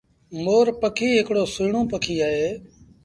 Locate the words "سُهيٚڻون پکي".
1.55-2.15